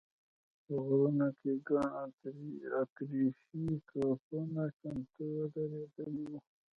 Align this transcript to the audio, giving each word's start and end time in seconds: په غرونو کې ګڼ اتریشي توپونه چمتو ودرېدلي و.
په 0.65 0.73
غرونو 0.85 1.27
کې 1.39 1.51
ګڼ 1.67 1.85
اتریشي 2.81 3.65
توپونه 3.89 4.63
چمتو 4.79 5.23
ودرېدلي 5.37 6.23
و. 6.29 6.31